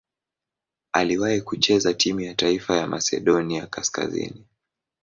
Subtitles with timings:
[0.91, 4.45] Aliwahi kucheza timu ya taifa ya Masedonia Kaskazini.